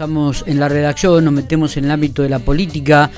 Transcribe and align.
Estamos 0.00 0.44
en 0.46 0.58
la 0.58 0.66
redacción, 0.66 1.22
nos 1.22 1.34
metemos 1.34 1.76
en 1.76 1.84
el 1.84 1.90
ámbito 1.90 2.22
de 2.22 2.30
la 2.30 2.38
política, 2.38 3.10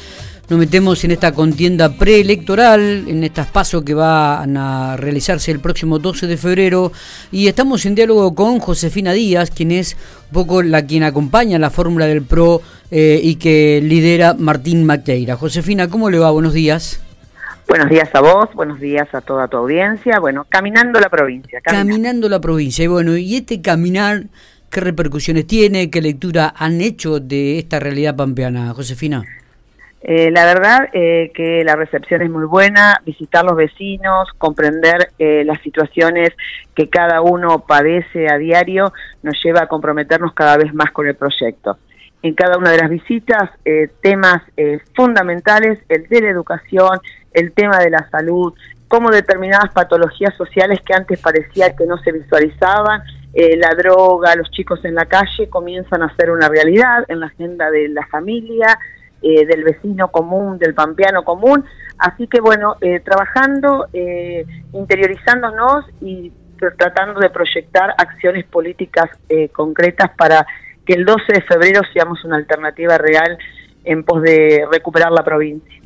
nos 0.49 0.59
metemos 0.59 1.05
en 1.05 1.13
esta 1.13 1.31
contienda 1.31 1.97
preelectoral, 1.97 3.05
en 3.07 3.23
estas 3.23 3.47
pasos 3.47 3.85
que 3.85 3.95
van 3.95 4.57
a 4.57 4.97
realizarse 4.97 5.53
el 5.53 5.61
próximo 5.61 6.01
12 6.01 6.27
de 6.27 6.37
febrero 6.37 6.91
y 7.31 7.47
estamos 7.47 7.87
en 7.87 7.95
diálogo 7.95 8.35
con 8.35 8.59
Josefina 8.59 9.13
Díaz, 9.13 9.53
quien 9.53 9.71
es 9.71 9.97
un 10.31 10.35
poco 10.35 10.61
la 10.61 10.85
quien 10.85 11.05
acompaña 11.05 11.57
la 11.57 11.71
fórmula 11.71 12.07
del 12.07 12.23
PRO 12.23 12.61
eh, 12.91 13.21
y 13.23 13.37
que 13.37 13.81
lidera 13.81 14.35
Martín 14.37 14.85
Maqueira. 14.85 15.37
Josefina, 15.37 15.89
¿cómo 15.89 16.11
le 16.11 16.19
va? 16.19 16.33
Buenos 16.33 16.53
días. 16.53 17.01
Buenos 17.69 17.89
días 17.89 18.09
a 18.13 18.21
vos, 18.21 18.53
buenos 18.55 18.81
días 18.81 19.07
a 19.15 19.21
toda 19.21 19.47
tu 19.47 19.57
audiencia. 19.57 20.19
Bueno, 20.19 20.47
caminando 20.49 20.99
la 20.99 21.09
provincia. 21.09 21.61
Caminando, 21.63 22.29
la 22.29 22.41
provincia. 22.41 22.85
Y 22.85 22.89
bueno, 22.89 23.17
¿y 23.17 23.37
este 23.37 23.63
caminar 23.63 24.25
qué 24.73 24.81
repercusiones 24.81 25.47
tiene? 25.47 25.91
¿Qué 25.91 26.01
lectura 26.01 26.53
han 26.57 26.81
hecho 26.81 27.21
de 27.21 27.59
esta 27.59 27.79
realidad 27.79 28.17
pampeana, 28.17 28.73
Josefina? 28.73 29.23
Eh, 30.01 30.31
la 30.33 30.47
verdad 30.47 30.89
eh, 30.93 31.31
que 31.35 31.63
la 31.63 31.77
recepción 31.77 32.23
es 32.23 32.31
muy 32.31 32.47
buena, 32.47 33.01
visitar 33.05 33.45
los 33.45 33.55
vecinos, 33.55 34.29
comprender 34.39 35.11
eh, 35.19 35.45
las 35.45 35.61
situaciones 35.61 36.31
que 36.75 36.89
cada 36.89 37.21
uno 37.21 37.65
padece 37.69 38.29
a 38.29 38.39
diario, 38.39 38.93
nos 39.23 39.41
lleva 39.45 39.63
a 39.63 39.67
comprometernos 39.69 40.33
cada 40.33 40.57
vez 40.57 40.75
más 40.75 40.91
con 40.91 41.07
el 41.07 41.15
proyecto. 41.15 41.77
En 42.23 42.35
cada 42.35 42.57
una 42.57 42.71
de 42.71 42.79
las 42.79 42.89
visitas, 42.89 43.51
temas 44.01 44.43
fundamentales, 44.95 45.81
el 45.89 46.07
de 46.07 46.21
la 46.21 46.31
educación, 46.31 47.01
el 47.33 47.51
tema 47.51 47.81
de 47.81 47.91
la 47.91 48.09
salud, 48.11 48.55
cómo 48.87 49.11
determinadas 49.11 49.73
patologías 49.73 50.33
sociales 50.37 50.81
que 50.87 50.95
antes 50.95 51.19
parecía 51.19 51.75
que 51.75 51.85
no 51.85 51.99
se 51.99 52.13
visualizaban, 52.13 53.03
eh, 53.35 53.57
la 53.57 53.75
droga, 53.75 54.35
los 54.37 54.51
chicos 54.51 54.85
en 54.85 54.95
la 54.95 55.07
calle, 55.07 55.49
comienzan 55.49 56.03
a 56.03 56.15
ser 56.17 56.31
una 56.31 56.49
realidad 56.49 57.05
en 57.09 57.21
la 57.21 57.27
agenda 57.27 57.71
de 57.71 57.89
la 57.89 58.07
familia, 58.07 58.79
eh, 59.23 59.47
del 59.47 59.65
vecino 59.65 60.09
común, 60.09 60.59
del 60.59 60.75
pampeano 60.75 61.25
común. 61.25 61.65
Así 61.99 62.27
que 62.27 62.41
bueno, 62.41 62.77
eh, 62.81 63.01
trabajando, 63.01 63.87
interiorizándonos 64.73 65.87
y 66.01 66.33
tratando 66.77 67.21
de 67.21 67.31
proyectar 67.31 67.95
acciones 67.99 68.45
políticas 68.47 69.11
concretas 69.53 70.11
para 70.17 70.47
que 70.87 70.95
el 70.95 71.05
12 71.05 71.25
de 71.33 71.43
febrero 71.43 71.81
seamos 71.93 72.25
una 72.25 72.37
alternativa 72.37 72.99
real 72.99 73.39
en 73.85 74.05
pos 74.05 74.23
de 74.23 74.65
recuperar 74.71 75.13
la 75.13 75.25
provincia. 75.25 75.81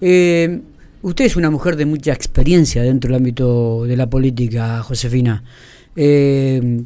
Eh, 0.00 0.60
usted 1.02 1.24
es 1.24 1.36
una 1.36 1.50
mujer 1.50 1.76
de 1.76 1.86
mucha 1.86 2.12
experiencia 2.12 2.82
dentro 2.82 3.08
del 3.08 3.16
ámbito 3.16 3.84
de 3.84 3.96
la 3.96 4.08
política, 4.08 4.82
Josefina. 4.82 5.42
Eh, 5.96 6.82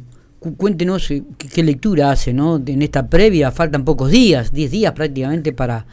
cuéntenos 0.57 1.09
eh, 1.11 1.23
qué, 1.53 1.63
lectura 1.63 2.11
hace 2.11 2.33
¿no? 2.33 2.61
en 2.65 2.81
esta 2.81 3.09
previa. 3.09 3.51
Faltan 3.51 3.85
pocos 3.85 4.11
días, 4.11 4.51
10 4.53 4.71
días 4.71 4.93
prácticamente 4.93 5.53
para, 5.53 5.85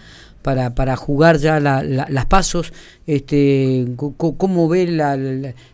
para, 0.42 0.74
para 0.74 0.96
jugar 0.96 1.36
ya 1.38 1.60
las 1.60 2.26
pasos. 2.26 2.72
Este, 3.06 3.86
¿Cómo 3.96 4.68
ve 4.68 4.86
la, 4.86 5.16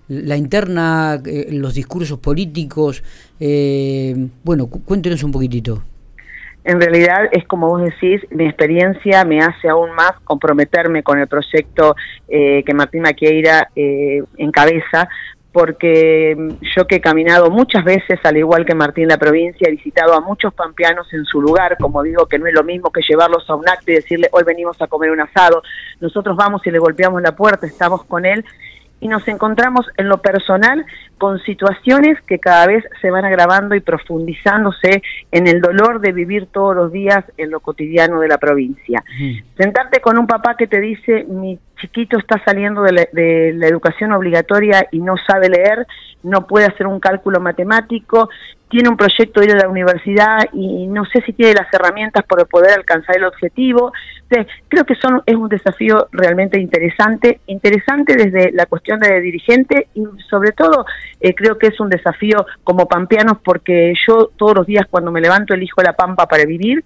la, 0.09 0.37
interna, 0.37 1.21
los 1.51 1.75
discursos 1.75 2.19
políticos? 2.19 3.03
bueno, 4.45 4.67
cuéntenos 4.67 5.23
un 5.23 5.33
poquitito 5.33 5.83
en 6.65 6.81
realidad 6.81 7.29
es 7.33 7.47
como 7.47 7.69
vos 7.69 7.83
decís, 7.83 8.21
mi 8.31 8.45
experiencia 8.45 9.25
me 9.25 9.41
hace 9.41 9.69
aún 9.69 9.93
más 9.93 10.13
comprometerme 10.25 11.03
con 11.03 11.19
el 11.19 11.27
proyecto 11.27 11.97
eh, 12.29 12.63
que 12.65 12.75
Martín 12.75 13.03
Maqueira 13.03 13.71
eh, 13.75 14.23
encabeza, 14.37 15.09
porque 15.53 16.37
yo 16.77 16.87
que 16.87 16.97
he 16.97 17.01
caminado 17.01 17.51
muchas 17.51 17.84
veces, 17.84 18.20
al 18.23 18.37
igual 18.37 18.65
que 18.65 18.75
Martín 18.75 19.09
la 19.09 19.19
provincia, 19.19 19.67
he 19.69 19.73
visitado 19.73 20.15
a 20.15 20.20
muchos 20.20 20.55
pampeanos 20.55 21.12
en 21.12 21.25
su 21.25 21.41
lugar, 21.41 21.77
como 21.81 22.03
digo 22.03 22.27
que 22.27 22.39
no 22.39 22.47
es 22.47 22.55
lo 22.55 22.62
mismo 22.62 22.91
que 22.91 23.01
llevarlos 23.09 23.48
a 23.51 23.56
un 23.56 23.69
acto 23.69 23.91
y 23.91 23.95
decirle 23.95 24.28
hoy 24.33 24.45
venimos 24.45 24.81
a 24.81 24.87
comer 24.87 25.11
un 25.11 25.21
asado, 25.21 25.62
nosotros 26.01 26.37
vamos 26.37 26.65
y 26.67 26.71
le 26.71 26.78
golpeamos 26.78 27.21
la 27.23 27.34
puerta, 27.34 27.67
estamos 27.67 28.05
con 28.05 28.27
él 28.27 28.45
y 29.01 29.09
nos 29.09 29.27
encontramos 29.28 29.87
en 29.97 30.09
lo 30.09 30.21
personal 30.21 30.84
con 31.19 31.38
situaciones 31.41 32.21
que 32.27 32.38
cada 32.38 32.67
vez 32.67 32.84
se 33.00 33.11
van 33.11 33.25
agravando 33.25 33.75
y 33.75 33.81
profundizándose 33.81 35.03
en 35.32 35.47
el 35.47 35.61
dolor 35.61 36.00
de 36.00 36.12
vivir 36.12 36.47
todos 36.47 36.77
los 36.77 36.93
días 36.93 37.25
en 37.38 37.50
lo 37.50 37.61
cotidiano 37.61 38.21
de 38.21 38.28
la 38.28 38.38
provincia. 38.38 39.03
Sentarte 39.56 40.00
con 40.00 40.19
un 40.19 40.27
papá 40.27 40.56
que 40.56 40.67
te 40.67 40.81
dice, 40.81 41.25
mi 41.25 41.59
chiquito 41.81 42.19
está 42.19 42.43
saliendo 42.45 42.83
de 42.83 42.93
la, 42.93 43.67
educación 43.67 44.13
obligatoria 44.13 44.87
y 44.91 45.01
no 45.01 45.17
sabe 45.17 45.49
leer, 45.49 45.87
no 46.23 46.47
puede 46.47 46.67
hacer 46.67 46.87
un 46.87 47.01
cálculo 47.01 47.41
matemático, 47.41 48.29
tiene 48.69 48.89
un 48.89 48.97
proyecto 48.97 49.41
de 49.41 49.47
ir 49.47 49.53
a 49.53 49.59
la 49.59 49.69
universidad 49.69 50.49
y 50.53 50.87
no 50.87 51.05
sé 51.07 51.23
si 51.23 51.33
tiene 51.33 51.55
las 51.55 51.73
herramientas 51.73 52.25
para 52.25 52.45
poder 52.45 52.73
alcanzar 52.79 53.17
el 53.17 53.25
objetivo. 53.25 53.93
creo 54.69 54.85
que 54.85 54.95
son, 54.95 55.23
es 55.27 55.35
un 55.35 55.49
desafío 55.49 56.09
realmente 56.13 56.61
interesante, 56.61 57.41
interesante 57.47 58.15
desde 58.17 58.53
la 58.53 58.67
cuestión 58.67 59.01
de 59.01 59.21
dirigente 59.21 59.89
y 59.95 60.05
sobre 60.29 60.53
todo 60.53 60.85
eh, 61.21 61.35
creo 61.35 61.59
que 61.59 61.69
es 61.69 61.81
un 61.81 61.89
desafío 61.89 62.47
como 62.62 62.87
pampeanos 62.87 63.39
porque 63.43 63.95
yo 64.07 64.31
todos 64.37 64.55
los 64.55 64.67
días 64.67 64.87
cuando 64.89 65.11
me 65.11 65.21
levanto 65.21 65.55
elijo 65.55 65.83
la 65.83 65.95
pampa 65.95 66.27
para 66.27 66.45
vivir, 66.45 66.85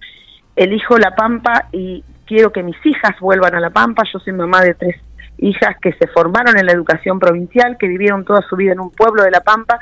elijo 0.55 0.97
la 0.97 1.15
pampa 1.15 1.67
y 1.71 2.03
quiero 2.25 2.51
que 2.51 2.63
mis 2.63 2.77
hijas 2.85 3.19
vuelvan 3.19 3.55
a 3.55 3.59
La 3.59 3.69
Pampa, 3.69 4.03
yo 4.11 4.19
soy 4.19 4.33
mamá 4.33 4.61
de 4.61 4.73
tres 4.73 4.95
hijas 5.37 5.75
que 5.81 5.93
se 5.93 6.07
formaron 6.07 6.57
en 6.57 6.65
la 6.65 6.71
educación 6.71 7.19
provincial, 7.19 7.77
que 7.77 7.87
vivieron 7.87 8.25
toda 8.25 8.41
su 8.49 8.55
vida 8.55 8.73
en 8.73 8.79
un 8.79 8.91
pueblo 8.91 9.23
de 9.23 9.31
La 9.31 9.41
Pampa 9.41 9.79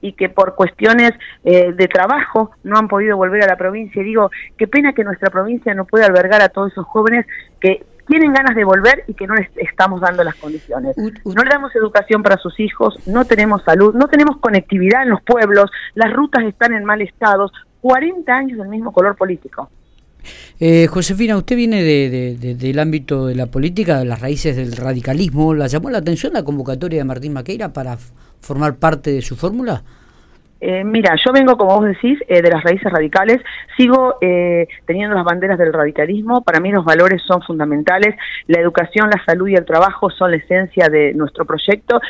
y 0.00 0.14
que 0.14 0.28
por 0.28 0.54
cuestiones 0.54 1.12
eh, 1.44 1.72
de 1.72 1.88
trabajo 1.88 2.52
no 2.64 2.78
han 2.78 2.88
podido 2.88 3.16
volver 3.16 3.42
a 3.44 3.46
la 3.46 3.56
provincia. 3.56 4.00
Y 4.00 4.06
digo, 4.06 4.30
qué 4.56 4.66
pena 4.66 4.92
que 4.92 5.04
nuestra 5.04 5.30
provincia 5.30 5.74
no 5.74 5.84
pueda 5.84 6.06
albergar 6.06 6.42
a 6.42 6.48
todos 6.48 6.72
esos 6.72 6.86
jóvenes 6.86 7.26
que 7.60 7.84
tienen 8.06 8.32
ganas 8.32 8.56
de 8.56 8.64
volver 8.64 9.04
y 9.06 9.14
que 9.14 9.26
no 9.26 9.34
les 9.34 9.48
estamos 9.56 10.00
dando 10.00 10.24
las 10.24 10.34
condiciones. 10.34 10.96
No 10.96 11.44
le 11.44 11.50
damos 11.50 11.74
educación 11.76 12.22
para 12.22 12.38
sus 12.38 12.58
hijos, 12.58 13.06
no 13.06 13.24
tenemos 13.24 13.62
salud, 13.62 13.94
no 13.94 14.08
tenemos 14.08 14.38
conectividad 14.38 15.04
en 15.04 15.10
los 15.10 15.22
pueblos, 15.22 15.70
las 15.94 16.12
rutas 16.12 16.44
están 16.44 16.72
en 16.72 16.84
mal 16.84 17.00
estado, 17.02 17.50
40 17.82 18.32
años 18.32 18.58
del 18.58 18.68
mismo 18.68 18.92
color 18.92 19.16
político. 19.16 19.70
Eh, 20.58 20.86
Josefina, 20.86 21.36
usted 21.36 21.56
viene 21.56 21.82
de, 21.82 22.36
del 22.54 22.78
ámbito 22.78 23.26
de 23.26 23.34
la 23.34 23.46
política, 23.46 23.98
de 23.98 24.04
las 24.04 24.20
raíces 24.20 24.56
del 24.56 24.76
radicalismo. 24.76 25.54
¿La 25.54 25.66
llamó 25.66 25.90
la 25.90 25.98
atención 25.98 26.32
la 26.32 26.42
convocatoria 26.42 26.98
de 26.98 27.04
Martín 27.04 27.32
Maqueira 27.32 27.72
para 27.72 27.96
formar 28.40 28.76
parte 28.76 29.12
de 29.12 29.22
su 29.22 29.36
fórmula? 29.36 29.82
Eh, 30.60 30.84
mira, 30.84 31.16
yo 31.24 31.32
vengo, 31.32 31.56
como 31.56 31.76
vos 31.76 31.86
decís, 31.86 32.18
eh, 32.28 32.42
de 32.42 32.50
las 32.50 32.62
raíces 32.62 32.92
radicales, 32.92 33.38
sigo 33.78 34.16
eh, 34.20 34.68
teniendo 34.86 35.16
las 35.16 35.24
banderas 35.24 35.58
del 35.58 35.72
radicalismo, 35.72 36.42
para 36.42 36.60
mí 36.60 36.70
los 36.70 36.84
valores 36.84 37.22
son 37.26 37.40
fundamentales, 37.40 38.14
la 38.46 38.60
educación, 38.60 39.08
la 39.08 39.24
salud 39.24 39.48
y 39.48 39.54
el 39.54 39.64
trabajo 39.64 40.10
son 40.10 40.32
la 40.32 40.36
esencia 40.36 40.88
de 40.88 41.14
nuestro 41.14 41.46
proyecto 41.46 42.00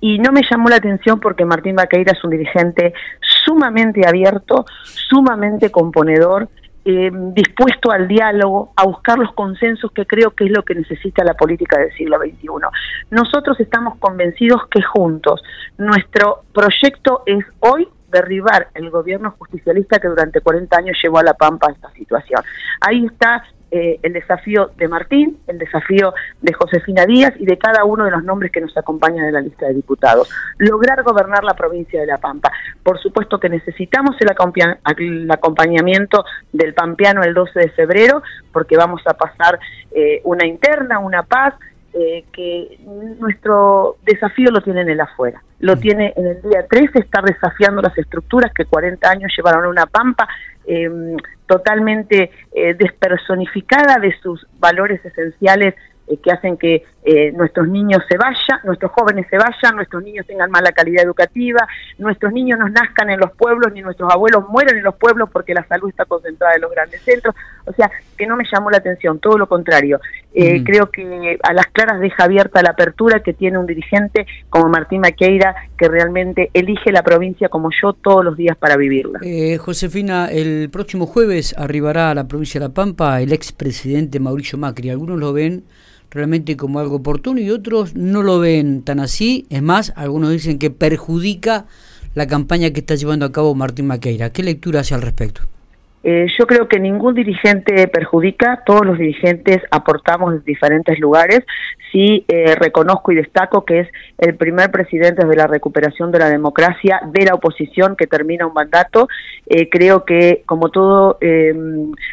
y 0.00 0.18
no 0.18 0.32
me 0.32 0.42
llamó 0.50 0.68
la 0.68 0.76
atención 0.76 1.20
porque 1.20 1.44
Martín 1.44 1.76
Maqueira 1.76 2.12
es 2.12 2.24
un 2.24 2.30
dirigente 2.30 2.92
sumamente 3.44 4.04
abierto, 4.04 4.64
sumamente 4.82 5.70
componedor, 5.70 6.48
eh, 6.84 7.10
dispuesto 7.12 7.92
al 7.92 8.08
diálogo, 8.08 8.72
a 8.76 8.84
buscar 8.84 9.18
los 9.18 9.32
consensos 9.34 9.92
que 9.92 10.04
creo 10.04 10.32
que 10.32 10.44
es 10.44 10.50
lo 10.50 10.64
que 10.64 10.74
necesita 10.74 11.22
la 11.22 11.34
política 11.34 11.78
del 11.78 11.92
siglo 11.92 12.18
XXI. 12.18 12.48
Nosotros 13.10 13.60
estamos 13.60 13.98
convencidos 13.98 14.66
que 14.68 14.82
juntos 14.82 15.42
nuestro 15.78 16.42
proyecto 16.52 17.22
es 17.26 17.44
hoy 17.60 17.88
derribar 18.10 18.68
el 18.74 18.90
gobierno 18.90 19.34
justicialista 19.38 19.98
que 19.98 20.08
durante 20.08 20.40
40 20.40 20.76
años 20.76 20.98
llevó 21.02 21.18
a 21.18 21.22
La 21.22 21.34
Pampa 21.34 21.68
a 21.68 21.72
esta 21.72 21.90
situación. 21.92 22.42
Ahí 22.80 23.06
está 23.06 23.44
eh, 23.74 23.98
el 24.02 24.12
desafío 24.12 24.70
de 24.76 24.86
Martín, 24.86 25.38
el 25.46 25.56
desafío 25.56 26.12
de 26.42 26.52
Josefina 26.52 27.06
Díaz 27.06 27.32
y 27.38 27.46
de 27.46 27.56
cada 27.56 27.86
uno 27.86 28.04
de 28.04 28.10
los 28.10 28.22
nombres 28.22 28.52
que 28.52 28.60
nos 28.60 28.76
acompañan 28.76 29.24
en 29.24 29.32
la 29.32 29.40
lista 29.40 29.66
de 29.66 29.72
diputados. 29.72 30.28
Lograr 30.58 31.02
gobernar 31.02 31.42
la 31.42 31.54
provincia 31.54 31.98
de 31.98 32.06
La 32.06 32.18
Pampa. 32.18 32.52
Por 32.82 33.00
supuesto 33.00 33.40
que 33.40 33.48
necesitamos 33.48 34.14
el, 34.20 35.30
acompañamiento 35.30 36.22
del 36.52 36.74
pampeano 36.74 37.22
el 37.22 37.32
12 37.32 37.60
de 37.60 37.70
febrero, 37.70 38.22
porque 38.52 38.76
vamos 38.76 39.00
a 39.06 39.14
pasar 39.14 39.58
eh, 39.90 40.20
una 40.24 40.46
interna, 40.46 40.98
una 40.98 41.22
paz, 41.22 41.54
eh, 41.94 42.24
que 42.32 42.78
nuestro 43.20 43.96
desafío 44.02 44.50
lo 44.50 44.62
tiene 44.62 44.80
en 44.80 44.90
el 44.90 45.00
afuera, 45.00 45.42
lo 45.60 45.76
mm. 45.76 45.80
tiene 45.80 46.12
en 46.16 46.26
el 46.26 46.42
día 46.42 46.66
13, 46.68 46.98
está 46.98 47.20
desafiando 47.20 47.82
las 47.82 47.96
estructuras 47.98 48.52
que 48.54 48.64
40 48.64 49.10
años 49.10 49.32
llevaron 49.36 49.64
a 49.64 49.68
una 49.68 49.86
pampa 49.86 50.26
eh, 50.66 50.90
totalmente 51.52 52.30
eh, 52.54 52.72
despersonificada 52.72 53.98
de 54.00 54.14
sus 54.22 54.46
valores 54.58 55.04
esenciales 55.04 55.74
eh, 56.08 56.18
que 56.22 56.32
hacen 56.32 56.56
que 56.56 56.84
eh, 57.04 57.32
nuestros 57.32 57.68
niños 57.68 58.02
se 58.08 58.16
vayan, 58.16 58.60
nuestros 58.64 58.92
jóvenes 58.92 59.26
se 59.28 59.36
vayan, 59.36 59.74
nuestros 59.74 60.04
niños 60.04 60.24
tengan 60.24 60.50
mala 60.50 60.70
calidad 60.70 61.04
educativa, 61.04 61.66
nuestros 61.98 62.32
niños 62.32 62.60
no 62.60 62.68
nazcan 62.68 63.10
en 63.10 63.18
los 63.18 63.32
pueblos 63.32 63.72
ni 63.72 63.82
nuestros 63.82 64.12
abuelos 64.12 64.44
mueran 64.48 64.76
en 64.76 64.84
los 64.84 64.94
pueblos 64.94 65.28
porque 65.32 65.52
la 65.52 65.66
salud 65.66 65.88
está 65.88 66.04
concentrada 66.04 66.54
en 66.54 66.60
los 66.60 66.70
grandes 66.70 67.02
centros. 67.02 67.34
O 67.66 67.72
sea, 67.72 67.90
que 68.16 68.26
no 68.26 68.36
me 68.36 68.44
llamó 68.50 68.70
la 68.70 68.78
atención, 68.78 69.18
todo 69.18 69.36
lo 69.36 69.48
contrario. 69.48 70.00
Eh, 70.32 70.62
creo 70.64 70.90
que 70.90 71.38
a 71.42 71.52
las 71.52 71.66
claras 71.66 72.00
deja 72.00 72.24
abierta 72.24 72.62
la 72.62 72.70
apertura 72.70 73.20
que 73.20 73.32
tiene 73.32 73.58
un 73.58 73.66
dirigente 73.66 74.26
como 74.48 74.68
Martín 74.68 75.00
Maqueira, 75.00 75.54
que 75.76 75.88
realmente 75.88 76.50
elige 76.54 76.92
la 76.92 77.02
provincia 77.02 77.48
como 77.48 77.70
yo 77.82 77.92
todos 77.94 78.24
los 78.24 78.36
días 78.36 78.56
para 78.56 78.76
vivirla. 78.76 79.18
Eh, 79.22 79.58
Josefina, 79.58 80.28
el 80.30 80.70
próximo 80.70 81.06
jueves 81.06 81.54
arribará 81.58 82.10
a 82.10 82.14
la 82.14 82.28
provincia 82.28 82.60
de 82.60 82.68
La 82.68 82.74
Pampa 82.74 83.20
el 83.20 83.32
expresidente 83.32 84.20
Mauricio 84.20 84.56
Macri. 84.56 84.90
Algunos 84.90 85.18
lo 85.18 85.32
ven 85.32 85.64
realmente 86.12 86.56
como 86.56 86.78
algo 86.78 86.96
oportuno 86.96 87.40
y 87.40 87.50
otros 87.50 87.94
no 87.94 88.22
lo 88.22 88.38
ven 88.38 88.82
tan 88.82 89.00
así. 89.00 89.46
Es 89.50 89.62
más, 89.62 89.92
algunos 89.96 90.30
dicen 90.30 90.58
que 90.58 90.70
perjudica 90.70 91.66
la 92.14 92.26
campaña 92.26 92.70
que 92.70 92.80
está 92.80 92.94
llevando 92.94 93.26
a 93.26 93.32
cabo 93.32 93.54
Martín 93.54 93.86
Maqueira. 93.86 94.30
¿Qué 94.30 94.42
lectura 94.42 94.80
hace 94.80 94.94
al 94.94 95.02
respecto? 95.02 95.42
Eh, 96.04 96.26
yo 96.36 96.46
creo 96.46 96.66
que 96.66 96.80
ningún 96.80 97.14
dirigente 97.14 97.86
perjudica, 97.86 98.62
todos 98.66 98.84
los 98.84 98.98
dirigentes 98.98 99.62
aportamos 99.70 100.34
en 100.34 100.42
diferentes 100.44 100.98
lugares. 100.98 101.40
Sí 101.92 102.24
eh, 102.26 102.56
reconozco 102.56 103.12
y 103.12 103.16
destaco 103.16 103.64
que 103.64 103.80
es 103.80 103.88
el 104.18 104.34
primer 104.34 104.70
presidente 104.70 105.24
de 105.24 105.36
la 105.36 105.46
recuperación 105.46 106.10
de 106.10 106.18
la 106.18 106.28
democracia 106.28 107.00
de 107.12 107.26
la 107.26 107.34
oposición 107.34 107.94
que 107.96 108.08
termina 108.08 108.46
un 108.46 108.54
mandato. 108.54 109.08
Eh, 109.46 109.68
creo 109.70 110.04
que, 110.04 110.42
como 110.46 110.70
todo 110.70 111.18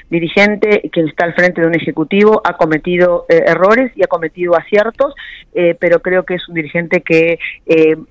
dirigente, 0.09 0.89
quien 0.91 1.07
está 1.07 1.25
al 1.25 1.33
frente 1.33 1.61
de 1.61 1.67
un 1.67 1.75
ejecutivo 1.75 2.41
ha 2.43 2.57
cometido 2.57 3.25
errores 3.29 3.91
y 3.95 4.03
ha 4.03 4.07
cometido 4.07 4.55
aciertos, 4.55 5.13
pero 5.79 6.01
creo 6.01 6.23
que 6.23 6.35
es 6.35 6.49
un 6.49 6.55
dirigente 6.55 7.01
que 7.01 7.37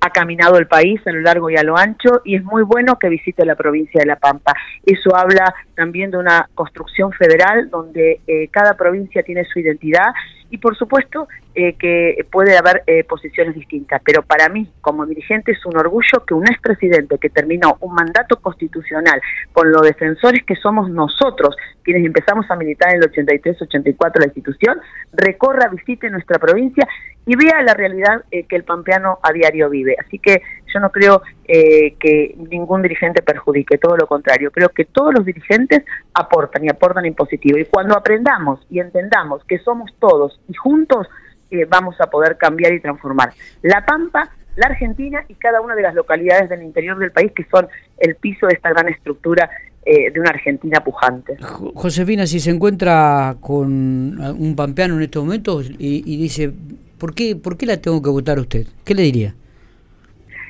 ha 0.01 0.11
caminado 0.11 0.59
el 0.59 0.67
país 0.67 1.01
a 1.07 1.11
lo 1.11 1.21
largo 1.21 1.51
y 1.51 1.57
a 1.57 1.63
lo 1.63 1.77
ancho 1.77 2.21
y 2.25 2.37
es 2.37 2.45
muy 2.45 2.63
bueno 2.63 2.99
que 2.99 3.09
visite 3.09 3.45
la 3.45 3.57
provincia 3.57 4.01
de 4.01 4.07
La 4.07 4.17
Pampa. 4.17 4.55
Eso 4.85 5.17
habla 5.17 5.55
también 5.75 6.11
de 6.11 6.19
una 6.19 6.49
construcción 6.55 7.13
federal 7.13 7.71
donde 7.71 8.21
eh, 8.27 8.49
cada 8.49 8.75
provincia 8.75 9.23
tiene 9.23 9.45
su 9.45 9.59
identidad 9.59 10.13
y 10.51 10.59
por 10.59 10.77
supuesto 10.77 11.29
eh, 11.55 11.75
que 11.75 12.27
puede 12.31 12.57
haber 12.57 12.83
eh, 12.87 13.05
posiciones 13.05 13.55
distintas, 13.55 14.01
pero 14.05 14.23
para 14.23 14.49
mí 14.49 14.71
como 14.81 15.07
dirigente 15.07 15.53
es 15.53 15.67
un 15.67 15.77
orgullo 15.77 16.25
que 16.27 16.35
un 16.35 16.47
expresidente 16.47 17.19
que 17.19 17.31
terminó 17.31 17.77
un 17.81 17.95
mandato 17.95 18.37
constitucional 18.41 19.21
con 19.53 19.71
los 19.71 19.83
defensores 19.83 20.45
que 20.45 20.57
somos 20.57 20.91
nosotros, 20.91 21.57
quienes 21.83 22.05
empezamos 22.05 22.51
a 22.51 22.57
militar 22.57 22.95
en 22.95 23.03
el 23.03 23.11
83-84 23.11 24.21
la 24.21 24.27
institución, 24.27 24.79
recorra, 25.13 25.69
visite 25.69 26.11
nuestra 26.11 26.39
provincia 26.39 26.87
y 27.27 27.37
vea 27.37 27.61
la 27.63 27.75
realidad 27.75 28.25
eh, 28.31 28.45
que 28.45 28.57
el 28.57 28.65
pampeano 28.65 29.19
a 29.23 29.33
diario 29.33 29.69
vive. 29.69 29.97
Así 30.05 30.19
que 30.19 30.41
yo 30.73 30.81
no 30.81 30.91
creo 30.91 31.23
que 31.47 32.35
ningún 32.51 32.83
dirigente 32.83 33.23
perjudique, 33.23 33.79
todo 33.79 33.97
lo 33.97 34.07
contrario, 34.07 34.51
creo 34.51 34.69
que 34.69 34.85
todos 34.85 35.15
los 35.15 35.25
dirigentes 35.25 35.85
aportan 36.15 36.65
y 36.65 36.69
aportan 36.69 37.07
en 37.07 37.15
positivo. 37.15 37.59
Y 37.59 37.65
cuando 37.65 37.97
aprendamos 37.97 38.61
y 38.71 38.81
entendamos 38.81 39.43
que 39.45 39.59
somos 39.59 39.91
todos 39.99 40.41
y 40.49 40.55
juntos 40.55 41.09
eh, 41.51 41.65
vamos 41.65 41.99
a 42.01 42.09
poder 42.09 42.37
cambiar 42.37 42.75
y 42.75 42.81
transformar. 42.81 43.33
La 43.63 43.85
Pampa, 43.87 44.31
la 44.57 44.67
Argentina 44.67 45.25
y 45.29 45.35
cada 45.35 45.61
una 45.63 45.75
de 45.75 45.83
las 45.83 45.95
localidades 45.95 46.51
del 46.51 46.63
interior 46.63 46.99
del 46.99 47.11
país 47.11 47.33
que 47.35 47.47
son 47.51 47.69
el 47.99 48.17
piso 48.17 48.47
de 48.47 48.55
esta 48.55 48.69
gran 48.71 48.89
estructura 48.89 49.49
eh, 49.85 50.11
de 50.11 50.21
una 50.21 50.31
Argentina 50.31 50.81
pujante. 50.81 51.37
Josefina, 51.41 52.27
si 52.27 52.41
se 52.41 52.51
encuentra 52.51 53.37
con 53.41 54.21
un 54.21 54.57
pampeano 54.57 54.97
en 54.97 55.03
estos 55.03 55.25
momentos 55.25 55.71
y, 55.79 56.17
dice, 56.19 56.53
¿por 56.99 57.15
qué, 57.15 57.35
¿por 57.35 57.57
qué 57.57 57.65
la 57.65 57.79
tengo 57.79 58.03
que 58.03 58.11
votar 58.11 58.39
usted? 58.39 58.67
¿Qué 58.85 58.95
le 58.95 59.03
diría? 59.05 59.35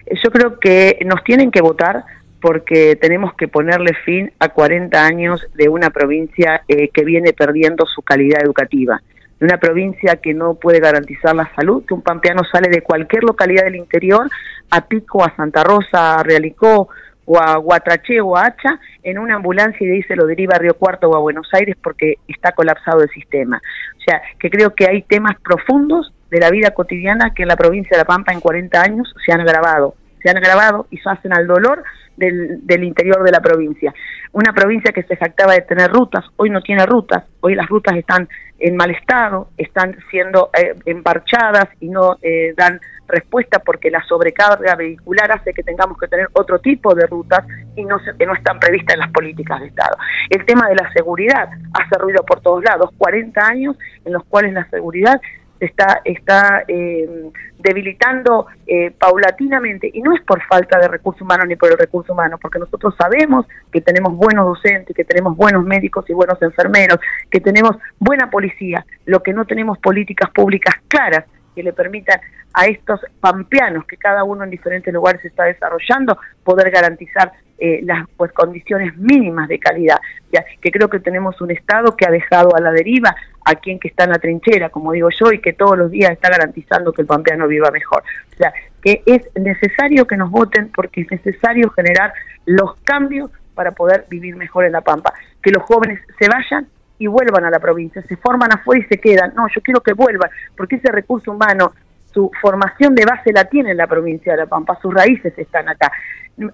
Eh, 0.09 0.17
yo 0.23 0.31
creo 0.31 0.59
que 0.59 0.99
nos 1.05 1.23
tienen 1.25 1.51
que 1.51 1.61
votar 1.61 2.05
porque 2.41 2.97
tenemos 2.97 3.35
que 3.35 3.49
ponerle 3.49 3.95
fin 4.05 4.33
a 4.39 4.51
40 4.51 5.05
años 5.05 5.47
de 5.55 5.69
una 5.69 5.91
provincia 5.91 6.63
que 6.69 7.05
viene 7.05 7.33
perdiendo 7.33 7.85
su 7.87 8.01
calidad 8.03 8.45
educativa 8.45 9.01
de 9.41 9.47
una 9.47 9.59
provincia 9.59 10.17
que 10.17 10.35
no 10.35 10.55
puede 10.55 10.81
garantizar 10.81 11.35
la 11.35 11.51
salud, 11.55 11.85
que 11.87 11.95
un 11.95 12.03
pampeano 12.03 12.43
sale 12.51 12.69
de 12.69 12.83
cualquier 12.83 13.23
localidad 13.23 13.65
del 13.65 13.77
interior, 13.77 14.29
a 14.71 14.87
Pico, 14.87 15.25
a 15.25 15.35
Santa 15.37 15.63
Rosa, 15.63 16.19
a 16.19 16.23
Realicó, 16.23 16.89
o 17.29 17.39
a 17.39 17.57
Guatraché 17.59 18.21
o 18.23 18.37
a 18.37 18.47
Hacha 18.47 18.81
en 19.03 19.19
una 19.19 19.37
ambulancia 19.37 19.77
y 19.81 19.87
de 19.87 19.97
ahí 19.97 20.03
se 20.05 20.17
lo 20.17 20.27
deriva 20.27 20.55
a 20.57 20.59
Río 20.59 20.75
Cuarto 20.75 21.11
o 21.11 21.15
a 21.15 21.21
Buenos 21.21 21.47
Aires 21.53 21.77
porque 21.83 22.15
está 22.27 22.53
colapsado 22.53 23.03
el 23.03 23.11
sistema. 23.11 23.61
O 23.99 24.01
sea, 24.01 24.23
que 24.41 24.49
creo 24.49 24.75
que 24.75 24.87
hay 24.89 25.03
temas 25.03 25.37
profundos 25.43 26.13
de 26.31 26.41
la 26.41 26.51
vida 26.51 26.71
cotidiana 26.71 27.33
que 27.35 27.43
en 27.43 27.49
la 27.49 27.57
provincia 27.57 27.97
de 27.97 27.99
La 27.99 28.05
Pampa 28.05 28.33
en 28.33 28.41
40 28.41 28.81
años 28.81 29.15
se 29.25 29.33
han 29.33 29.41
agravado. 29.41 29.95
Se 30.23 30.31
han 30.31 30.37
agravado 30.37 30.87
y 30.91 30.99
se 30.99 31.09
hacen 31.09 31.33
al 31.33 31.47
dolor 31.47 31.85
del, 32.17 32.67
del 32.67 32.85
interior 32.85 33.23
de 33.23 33.31
la 33.31 33.41
provincia. 33.41 33.95
Una 34.33 34.53
provincia 34.53 34.93
que 34.93 35.05
se 35.05 35.17
jactaba 35.17 35.55
de 35.55 35.63
tener 35.63 35.91
rutas, 35.91 36.25
hoy 36.37 36.51
no 36.51 36.61
tiene 36.61 36.85
rutas, 36.85 37.25
hoy 37.41 37.55
las 37.55 37.69
rutas 37.69 37.97
están 37.97 38.29
en 38.59 38.77
mal 38.77 38.91
estado, 38.91 39.51
están 39.57 39.97
siendo 40.11 40.51
eh, 40.59 40.75
emparchadas 40.87 41.69
y 41.81 41.89
no 41.89 42.17
eh, 42.23 42.55
dan 42.57 42.81
respuesta 43.07 43.61
porque 43.61 43.91
la 43.91 44.03
sobrecarga 44.05 44.75
vehicular 44.75 45.33
hace 45.33 45.55
que 45.55 45.63
tengamos 45.63 45.99
que 45.99 46.09
tener 46.09 46.29
otro 46.33 46.59
tipo 46.59 46.95
de 46.95 47.07
rutas 47.07 47.45
y 47.75 47.85
no, 47.85 47.99
se, 48.01 48.13
no 48.25 48.35
están 48.35 48.59
previstas 48.61 48.95
en 48.95 49.01
las 49.01 49.13
políticas 49.13 49.61
de 49.61 49.69
Estado. 49.69 49.97
El 50.29 50.45
tema 50.45 50.69
de 50.69 50.75
la 50.75 50.93
seguridad 50.93 51.49
hace 51.73 51.99
ruido 51.99 52.25
por 52.25 52.41
todos 52.41 52.63
lados, 52.65 52.91
40 52.99 53.41
años 53.47 53.77
en 54.05 54.13
los 54.13 54.25
cuales 54.25 54.53
la 54.53 54.69
seguridad 54.69 55.21
está, 55.61 56.01
está 56.05 56.65
eh, 56.69 57.31
debilitando 57.59 58.47
eh, 58.67 58.91
paulatinamente, 58.93 59.91
y 59.93 60.01
no 60.03 60.15
es 60.15 60.23
por 60.23 60.43
falta 60.47 60.79
de 60.79 60.89
recursos 60.89 61.23
humanos 61.23 61.47
ni 61.49 61.57
por 61.57 61.71
el 61.71 61.79
recurso 61.79 62.13
humano, 62.13 62.39
porque 62.41 62.59
nosotros 62.59 62.95
sabemos 62.97 63.47
que 63.73 63.81
tenemos 63.81 64.15
buenos 64.15 64.47
docentes, 64.47 64.95
que 64.95 65.05
tenemos 65.05 65.37
buenos 65.37 65.65
médicos 65.65 66.09
y 66.09 66.13
buenos 66.13 66.41
enfermeros, 66.43 66.99
que 67.31 67.41
tenemos 67.41 67.77
buena 67.99 68.31
policía, 68.31 68.85
lo 69.07 69.23
que 69.23 69.33
no 69.33 69.45
tenemos 69.45 69.79
políticas 69.79 70.31
públicas 70.31 70.75
claras 70.89 71.25
que 71.55 71.63
le 71.63 71.73
permitan 71.73 72.21
a 72.55 72.67
estos 72.67 73.01
pampeanos 73.21 73.85
que 73.87 73.97
cada 73.97 74.25
uno 74.25 74.45
en 74.45 74.51
diferentes 74.51 74.93
lugares 74.95 75.25
está 75.25 75.45
desarrollando 75.45 76.19
poder 76.45 76.71
garantizar 76.71 77.33
eh, 77.59 77.81
las 77.85 78.09
pues 78.17 78.33
condiciones 78.33 78.97
mínimas 78.97 79.49
de 79.49 79.59
calidad 79.59 79.99
ya 80.33 80.45
que 80.61 80.71
creo 80.71 80.89
que 80.89 81.01
tenemos 81.01 81.41
un 81.41 81.51
estado 81.51 81.97
que 81.97 82.07
ha 82.07 82.11
dejado 82.11 82.55
a 82.55 82.61
la 82.61 82.71
deriva 82.71 83.15
a 83.45 83.55
quien 83.57 83.79
que 83.79 83.89
está 83.89 84.05
en 84.05 84.11
la 84.11 84.19
trinchera 84.19 84.71
como 84.71 84.93
digo 84.93 85.09
yo 85.11 85.33
y 85.33 85.41
que 85.41 85.53
todos 85.53 85.77
los 85.77 85.91
días 85.91 86.13
está 86.13 86.31
garantizando 86.31 86.93
que 86.93 87.03
el 87.03 87.09
pampeano 87.09 87.49
viva 87.49 87.71
mejor 87.71 88.03
o 88.33 88.37
sea 88.37 88.53
que 88.83 89.03
es 89.07 89.23
necesario 89.35 90.07
que 90.07 90.17
nos 90.17 90.31
voten 90.31 90.71
porque 90.75 91.03
es 91.03 91.11
necesario 91.11 91.71
generar 91.71 92.13
los 92.47 92.77
cambios 92.85 93.31
para 93.55 93.73
poder 93.73 94.07
vivir 94.09 94.37
mejor 94.37 94.65
en 94.65 94.73
la 94.73 94.81
pampa 94.81 95.13
que 95.43 95.51
los 95.51 95.63
jóvenes 95.65 96.01
se 96.19 96.29
vayan 96.29 96.69
y 96.99 97.07
vuelvan 97.07 97.45
a 97.45 97.51
la 97.51 97.61
provincia, 97.61 98.03
se 98.03 98.17
forman 98.17 98.53
afuera 98.53 98.85
y 98.85 98.89
se 98.89 98.99
quedan. 98.99 99.33
No, 99.35 99.47
yo 99.55 99.61
quiero 99.63 99.81
que 99.81 99.93
vuelvan, 99.93 100.31
porque 100.57 100.77
ese 100.77 100.91
recurso 100.91 101.33
humano, 101.33 101.73
su 102.13 102.31
formación 102.41 102.95
de 102.95 103.05
base 103.05 103.33
la 103.33 103.45
tiene 103.45 103.71
en 103.71 103.77
la 103.77 103.87
provincia 103.87 104.33
de 104.33 104.39
La 104.39 104.47
Pampa, 104.47 104.79
sus 104.81 104.93
raíces 104.93 105.33
están 105.39 105.69
acá. 105.69 105.93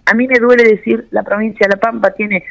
A 0.07 0.15
mí 0.15 0.27
me 0.27 0.39
duele 0.39 0.65
decir, 0.65 1.07
la 1.11 1.23
provincia 1.23 1.67
de 1.67 1.77
La 1.77 1.81
Pampa 1.81 2.11
tiene 2.11 2.45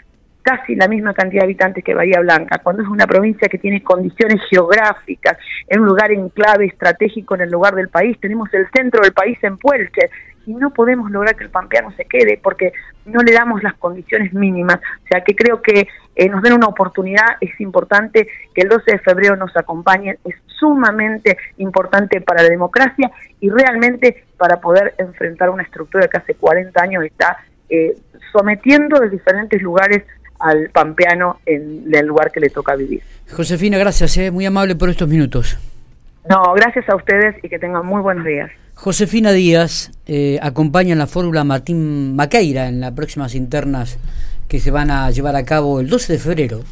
casi 0.44 0.76
la 0.76 0.88
misma 0.88 1.14
cantidad 1.14 1.42
de 1.42 1.46
habitantes 1.46 1.84
que 1.84 1.94
Bahía 1.94 2.20
Blanca, 2.20 2.60
cuando 2.62 2.84
es 2.84 2.90
una 2.90 3.08
provincia 3.08 3.48
que 3.48 3.58
tiene 3.58 3.82
condiciones 3.82 4.42
geográficas, 4.50 5.38
en 5.68 5.80
un 5.80 5.88
lugar 5.88 6.12
en 6.12 6.30
clave 6.30 6.66
estratégico 6.66 7.36
en 7.36 7.42
el 7.42 7.50
lugar 7.50 7.74
del 7.74 7.90
país, 7.90 8.20
tenemos 8.20 8.54
el 8.54 8.68
centro 8.76 9.02
del 9.02 9.14
país 9.14 9.38
en 9.42 9.58
Puelche, 9.58 10.10
y 10.46 10.54
no 10.54 10.72
podemos 10.72 11.12
lograr 11.12 11.36
que 11.36 11.46
el 11.46 11.50
pampeano 11.50 11.92
se 11.92 12.06
quede 12.06 12.40
porque 12.42 12.74
no 13.06 13.22
le 13.22 13.34
damos 13.34 13.64
las 13.64 13.76
condiciones 13.76 14.34
mínimas. 14.34 14.78
O 14.78 15.08
sea 15.10 15.22
que 15.22 15.36
creo 15.36 15.62
que 15.62 15.88
eh, 16.16 16.30
nos 16.30 16.42
den 16.42 16.54
una 16.54 16.68
oportunidad, 16.68 17.38
es 17.42 17.60
importante 17.60 18.28
que 18.54 18.62
el 18.62 18.70
12 18.70 18.92
de 18.92 19.00
febrero 19.00 19.36
nos 19.36 19.56
acompañen, 19.56 20.18
es 20.24 20.36
sumamente 20.60 21.38
importante 21.58 22.22
para 22.22 22.44
la 22.44 22.50
democracia 22.50 23.12
y 23.40 23.50
realmente 23.50 24.24
para 24.38 24.62
poder 24.62 24.94
enfrentar 24.98 25.50
una 25.50 25.64
estructura 25.64 26.08
que 26.08 26.18
hace 26.18 26.36
40 26.36 26.82
años 26.82 27.04
está 27.04 27.38
eh, 27.70 27.96
sometiendo 28.32 29.00
de 29.00 29.10
diferentes 29.10 29.62
lugares 29.62 30.04
al 30.40 30.70
pampeano 30.70 31.40
en 31.46 31.86
el 31.94 32.06
lugar 32.06 32.32
que 32.32 32.40
le 32.40 32.50
toca 32.50 32.76
vivir. 32.76 33.02
Josefina, 33.32 33.78
gracias, 33.78 34.18
eh, 34.18 34.32
muy 34.32 34.46
amable 34.46 34.76
por 34.76 34.90
estos 34.90 35.08
minutos. 35.08 35.58
No, 36.30 36.54
gracias 36.54 36.88
a 36.90 36.96
ustedes 36.96 37.36
y 37.44 37.50
que 37.50 37.60
tengan 37.60 37.86
muy 37.86 38.02
buenos 38.02 38.26
días. 38.26 38.52
Josefina 38.76 39.32
Díaz 39.32 39.92
eh, 40.08 40.40
acompaña 40.42 40.94
en 40.94 41.00
la 41.00 41.08
fórmula 41.08 41.44
Martín 41.44 42.16
Maqueira 42.16 42.68
en 42.68 42.82
las 42.82 42.92
próximas 42.92 43.36
internas 43.36 43.98
que 44.48 44.60
se 44.60 44.72
van 44.72 44.92
a 44.92 45.10
llevar 45.12 45.36
a 45.36 45.46
cabo 45.46 45.80
el 45.80 45.88
12 45.88 46.14
de 46.14 46.20
febrero. 46.20 46.64